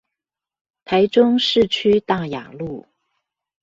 [0.83, 2.87] 台中市區大雅路